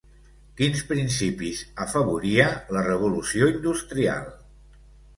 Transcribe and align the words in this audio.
Quins 0.61 0.81
principis 0.91 1.61
afavoria 1.87 2.49
la 2.79 2.85
Revolució 2.91 3.55
Industrial? 3.57 4.29